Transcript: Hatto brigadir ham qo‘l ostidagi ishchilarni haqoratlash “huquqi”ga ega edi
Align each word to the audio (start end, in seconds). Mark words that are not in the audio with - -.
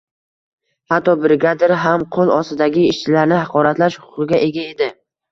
Hatto 0.93 1.13
brigadir 1.25 1.73
ham 1.83 2.05
qo‘l 2.15 2.31
ostidagi 2.35 2.85
ishchilarni 2.93 3.37
haqoratlash 3.41 3.99
“huquqi”ga 4.07 4.41
ega 4.47 4.65
edi 4.71 4.89